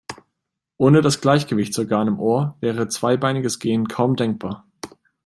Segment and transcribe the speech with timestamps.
[0.77, 4.65] Ohne das Gleichgewichtsorgan im Ohr wäre zweibeiniges Gehen kaum denkbar.